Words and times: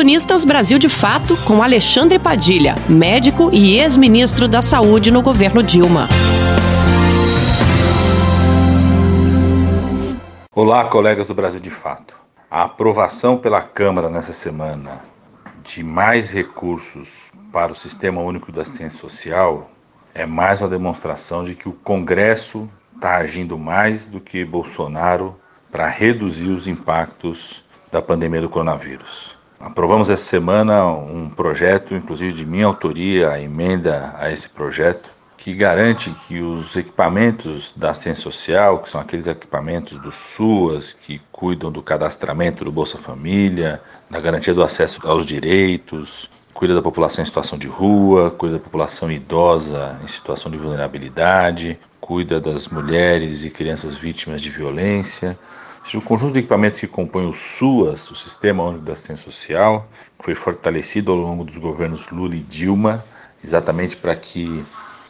Colunistas 0.00 0.46
Brasil 0.46 0.78
de 0.78 0.88
Fato 0.88 1.36
com 1.44 1.62
Alexandre 1.62 2.18
Padilha, 2.18 2.74
médico 2.88 3.50
e 3.52 3.76
ex-ministro 3.76 4.48
da 4.48 4.62
Saúde 4.62 5.10
no 5.10 5.20
governo 5.20 5.62
Dilma. 5.62 6.08
Olá, 10.56 10.86
colegas 10.86 11.28
do 11.28 11.34
Brasil 11.34 11.60
de 11.60 11.68
Fato. 11.68 12.14
A 12.50 12.62
aprovação 12.62 13.36
pela 13.36 13.60
Câmara 13.60 14.08
nessa 14.08 14.32
semana 14.32 15.02
de 15.62 15.84
mais 15.84 16.30
recursos 16.30 17.30
para 17.52 17.70
o 17.70 17.76
Sistema 17.76 18.22
Único 18.22 18.50
da 18.50 18.64
Ciência 18.64 18.98
Social 18.98 19.70
é 20.14 20.24
mais 20.24 20.62
uma 20.62 20.68
demonstração 20.68 21.44
de 21.44 21.54
que 21.54 21.68
o 21.68 21.72
Congresso 21.72 22.66
está 22.94 23.18
agindo 23.18 23.58
mais 23.58 24.06
do 24.06 24.18
que 24.18 24.46
Bolsonaro 24.46 25.36
para 25.70 25.86
reduzir 25.86 26.48
os 26.48 26.66
impactos 26.66 27.62
da 27.92 28.00
pandemia 28.00 28.40
do 28.40 28.48
coronavírus. 28.48 29.38
Aprovamos 29.60 30.08
essa 30.08 30.24
semana 30.24 30.86
um 30.86 31.28
projeto, 31.28 31.94
inclusive 31.94 32.32
de 32.32 32.46
minha 32.46 32.64
autoria, 32.64 33.30
a 33.30 33.38
emenda 33.38 34.14
a 34.18 34.32
esse 34.32 34.48
projeto, 34.48 35.10
que 35.36 35.54
garante 35.54 36.10
que 36.26 36.40
os 36.40 36.74
equipamentos 36.76 37.70
da 37.76 37.92
ciência 37.92 38.22
social, 38.22 38.78
que 38.78 38.88
são 38.88 38.98
aqueles 38.98 39.26
equipamentos 39.26 39.98
do 39.98 40.10
SUAS, 40.10 40.94
que 40.94 41.20
cuidam 41.30 41.70
do 41.70 41.82
cadastramento 41.82 42.64
do 42.64 42.72
Bolsa 42.72 42.96
Família, 42.96 43.82
da 44.10 44.18
garantia 44.18 44.54
do 44.54 44.62
acesso 44.62 44.98
aos 45.06 45.26
direitos, 45.26 46.30
cuida 46.54 46.74
da 46.74 46.80
população 46.80 47.22
em 47.22 47.26
situação 47.26 47.58
de 47.58 47.68
rua, 47.68 48.30
cuida 48.30 48.56
da 48.56 48.64
população 48.64 49.12
idosa 49.12 50.00
em 50.02 50.06
situação 50.06 50.50
de 50.50 50.56
vulnerabilidade, 50.56 51.78
cuida 52.00 52.40
das 52.40 52.66
mulheres 52.66 53.44
e 53.44 53.50
crianças 53.50 53.94
vítimas 53.94 54.40
de 54.40 54.48
violência, 54.48 55.38
o 55.94 56.00
conjunto 56.00 56.34
de 56.34 56.38
equipamentos 56.40 56.78
que 56.78 56.86
compõe 56.86 57.26
o 57.26 57.32
SUAS, 57.32 58.10
o 58.10 58.14
Sistema 58.14 58.62
Único 58.62 58.84
da 58.84 58.92
Assistência 58.92 59.24
Social, 59.30 59.88
foi 60.20 60.34
fortalecido 60.34 61.10
ao 61.10 61.18
longo 61.18 61.42
dos 61.42 61.58
governos 61.58 62.08
Lula 62.10 62.36
e 62.36 62.42
Dilma, 62.42 63.04
exatamente 63.42 63.96
para 63.96 64.14
que 64.14 64.64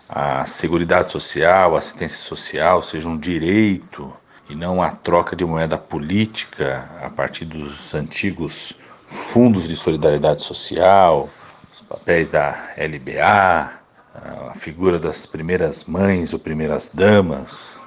a 0.08 0.46
Seguridade 0.46 1.10
Social, 1.10 1.74
a 1.74 1.78
assistência 1.78 2.18
social 2.18 2.82
seja 2.82 3.08
um 3.08 3.18
direito 3.18 4.10
e 4.48 4.54
não 4.54 4.82
a 4.82 4.90
troca 4.90 5.36
de 5.36 5.44
moeda 5.44 5.76
política 5.76 6.88
a 7.02 7.10
partir 7.10 7.44
dos 7.44 7.94
antigos 7.94 8.72
fundos 9.06 9.68
de 9.68 9.76
solidariedade 9.76 10.42
social, 10.42 11.28
os 11.72 11.82
papéis 11.82 12.28
da 12.28 12.70
LBA, 12.76 13.72
a 14.14 14.54
figura 14.54 14.98
das 14.98 15.26
primeiras 15.26 15.84
mães 15.84 16.32
ou 16.32 16.38
primeiras 16.38 16.88
damas. 16.88 17.78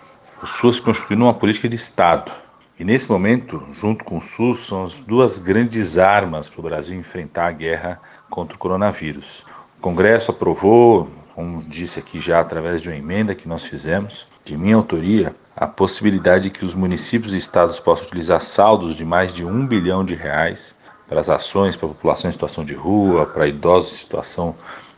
O 0.42 0.46
SUAS 0.46 0.80
constituiu 0.80 1.18
uma 1.18 1.34
política 1.34 1.68
de 1.68 1.76
Estado 1.76 2.43
e 2.80 2.84
nesse 2.84 3.08
momento, 3.10 3.64
junto 3.80 4.04
com 4.04 4.18
o 4.18 4.22
SUS, 4.22 4.66
são 4.66 4.84
as 4.84 5.00
duas 5.00 5.38
grandes 5.38 6.00
armas 6.00 6.50
para 6.50 6.60
o 6.60 6.64
Brasil 6.64 6.98
enfrentar 6.98 7.48
a 7.48 7.52
guerra 7.52 8.02
contra 8.32 8.56
o 8.56 8.60
coronavírus. 8.60 9.46
O 9.78 9.82
Congresso 9.82 10.32
aprovou, 10.32 11.08
como 11.36 11.62
disse 11.64 12.00
aqui 12.00 12.20
já 12.20 12.40
através 12.40 12.82
de 12.82 12.90
uma 12.90 12.98
emenda 12.98 13.36
que 13.36 13.48
nós 13.48 13.64
fizemos, 13.64 14.26
de 14.44 14.58
minha 14.58 14.76
autoria, 14.76 15.36
a 15.56 15.68
possibilidade 15.68 16.46
de 16.46 16.50
que 16.50 16.66
os 16.66 16.74
municípios 16.74 17.32
e 17.32 17.38
estados 17.38 17.80
possam 17.80 18.08
utilizar 18.08 18.42
saldos 18.42 18.96
de 18.96 19.06
mais 19.06 19.32
de 19.32 19.46
um 19.46 19.68
bilhão 19.68 20.04
de 20.04 20.16
reais 20.16 20.76
para 21.08 21.20
as 21.20 21.30
ações 21.30 21.76
para 21.76 21.86
a 21.86 21.90
população 21.90 22.28
em 22.28 22.34
situação 22.34 22.66
de 22.66 22.74
rua, 22.74 23.28
para 23.28 23.48
idosos 23.48 23.94
em 23.94 23.98
situação 23.98 24.56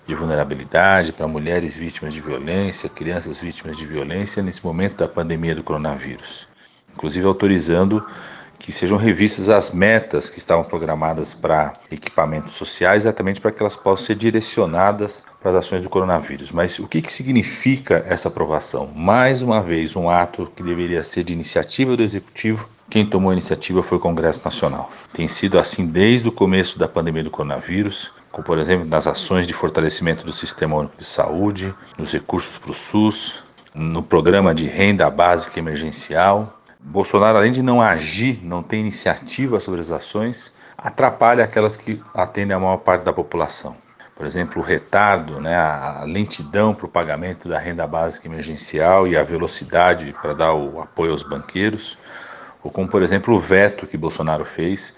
de 0.07 0.15
vulnerabilidade, 0.15 1.11
para 1.11 1.27
mulheres 1.27 1.75
vítimas 1.75 2.13
de 2.13 2.21
violência, 2.21 2.87
crianças 2.87 3.41
vítimas 3.41 3.75
de 3.75 3.85
violência 3.85 4.41
nesse 4.41 4.63
momento 4.63 4.95
da 4.95 5.09
pandemia 5.09 5.53
do 5.53 5.63
coronavírus 5.63 6.47
inclusive 6.95 7.25
autorizando 7.25 8.05
que 8.65 8.71
sejam 8.71 8.97
revistas 8.97 9.49
as 9.49 9.69
metas 9.69 10.29
que 10.29 10.39
estavam 10.39 10.63
programadas 10.63 11.33
para 11.33 11.73
equipamentos 11.91 12.53
sociais, 12.53 13.03
exatamente 13.03 13.39
para 13.39 13.51
que 13.51 13.61
elas 13.61 13.75
possam 13.75 14.07
ser 14.07 14.15
direcionadas 14.15 15.23
para 15.39 15.51
as 15.51 15.57
ações 15.57 15.83
do 15.83 15.89
coronavírus. 15.89 16.51
Mas 16.51 16.79
o 16.79 16.87
que, 16.87 17.01
que 17.01 17.11
significa 17.11 18.03
essa 18.07 18.27
aprovação? 18.27 18.87
Mais 18.95 19.43
uma 19.43 19.61
vez, 19.61 19.95
um 19.95 20.09
ato 20.09 20.51
que 20.55 20.63
deveria 20.63 21.03
ser 21.03 21.23
de 21.23 21.33
iniciativa 21.33 21.95
do 21.95 22.01
Executivo. 22.01 22.67
Quem 22.89 23.05
tomou 23.05 23.29
a 23.29 23.33
iniciativa 23.33 23.83
foi 23.83 23.97
o 23.97 24.01
Congresso 24.01 24.41
Nacional. 24.43 24.89
Tem 25.13 25.27
sido 25.27 25.59
assim 25.59 25.85
desde 25.85 26.27
o 26.27 26.31
começo 26.31 26.79
da 26.79 26.87
pandemia 26.87 27.23
do 27.23 27.29
coronavírus, 27.29 28.11
como 28.31 28.45
por 28.45 28.57
exemplo 28.57 28.85
nas 28.85 29.05
ações 29.05 29.45
de 29.45 29.53
fortalecimento 29.53 30.25
do 30.25 30.33
Sistema 30.33 30.75
Único 30.75 30.97
de 30.97 31.05
Saúde, 31.05 31.73
nos 31.97 32.11
recursos 32.11 32.57
para 32.57 32.71
o 32.71 32.73
SUS, 32.73 33.35
no 33.73 34.01
programa 34.01 34.55
de 34.55 34.65
renda 34.65 35.09
básica 35.09 35.59
emergencial, 35.59 36.54
Bolsonaro, 36.87 37.39
além 37.39 37.51
de 37.51 37.63
não 37.63 37.81
agir, 37.81 38.39
não 38.43 38.61
ter 38.61 38.77
iniciativa 38.77 39.59
sobre 39.59 39.81
as 39.81 39.91
ações, 39.91 40.53
atrapalha 40.77 41.43
aquelas 41.43 41.75
que 41.75 41.99
atendem 42.13 42.55
a 42.55 42.59
maior 42.59 42.77
parte 42.77 43.03
da 43.03 43.11
população. 43.11 43.75
Por 44.15 44.23
exemplo, 44.23 44.61
o 44.61 44.65
retardo, 44.65 45.41
né, 45.41 45.55
a 45.55 46.03
lentidão 46.05 46.75
para 46.75 46.85
o 46.85 46.89
pagamento 46.89 47.49
da 47.49 47.57
renda 47.57 47.87
básica 47.87 48.27
emergencial 48.27 49.07
e 49.07 49.17
a 49.17 49.23
velocidade 49.23 50.15
para 50.21 50.33
dar 50.33 50.53
o 50.53 50.79
apoio 50.79 51.11
aos 51.11 51.23
banqueiros, 51.23 51.97
ou 52.63 52.69
como, 52.69 52.87
por 52.87 53.01
exemplo, 53.01 53.33
o 53.33 53.39
veto 53.39 53.87
que 53.87 53.97
Bolsonaro 53.97 54.45
fez 54.45 54.93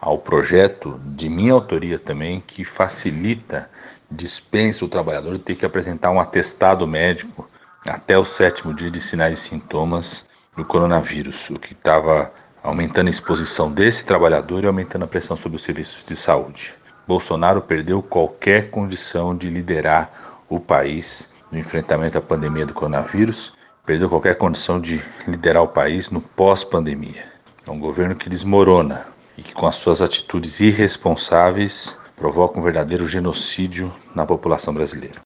ao 0.00 0.18
projeto 0.18 1.00
de 1.04 1.28
minha 1.28 1.52
autoria 1.52 1.98
também, 1.98 2.40
que 2.40 2.64
facilita, 2.64 3.68
dispensa 4.08 4.84
o 4.84 4.88
trabalhador 4.88 5.32
de 5.32 5.40
ter 5.40 5.56
que 5.56 5.66
apresentar 5.66 6.12
um 6.12 6.20
atestado 6.20 6.86
médico 6.86 7.48
até 7.84 8.16
o 8.16 8.24
sétimo 8.24 8.72
dia 8.72 8.90
de 8.90 9.00
sinais 9.00 9.40
e 9.40 9.42
sintomas 9.42 10.30
do 10.56 10.64
coronavírus, 10.64 11.48
o 11.50 11.58
que 11.58 11.72
estava 11.72 12.32
aumentando 12.62 13.08
a 13.08 13.10
exposição 13.10 13.70
desse 13.70 14.04
trabalhador 14.04 14.62
e 14.62 14.66
aumentando 14.66 15.04
a 15.04 15.08
pressão 15.08 15.36
sobre 15.36 15.56
os 15.56 15.62
serviços 15.62 16.04
de 16.04 16.14
saúde. 16.14 16.74
Bolsonaro 17.06 17.62
perdeu 17.62 18.02
qualquer 18.02 18.70
condição 18.70 19.36
de 19.36 19.48
liderar 19.48 20.42
o 20.48 20.60
país 20.60 21.28
no 21.50 21.58
enfrentamento 21.58 22.18
à 22.18 22.20
pandemia 22.20 22.66
do 22.66 22.74
coronavírus, 22.74 23.52
perdeu 23.84 24.08
qualquer 24.08 24.36
condição 24.36 24.80
de 24.80 25.02
liderar 25.26 25.62
o 25.62 25.68
país 25.68 26.10
no 26.10 26.20
pós-pandemia. 26.20 27.24
É 27.66 27.70
um 27.70 27.80
governo 27.80 28.14
que 28.14 28.28
desmorona 28.28 29.06
e 29.36 29.42
que, 29.42 29.52
com 29.52 29.66
as 29.66 29.76
suas 29.76 30.00
atitudes 30.00 30.60
irresponsáveis, 30.60 31.96
provoca 32.16 32.58
um 32.58 32.62
verdadeiro 32.62 33.06
genocídio 33.06 33.92
na 34.14 34.24
população 34.24 34.72
brasileira. 34.72 35.20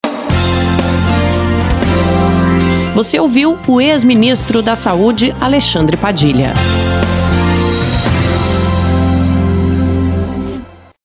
Você 2.97 3.21
ouviu 3.21 3.59
o 3.69 3.79
ex-ministro 3.79 4.63
da 4.63 4.75
Saúde, 4.75 5.37
Alexandre 5.39 5.99
Padilha. 5.99 6.55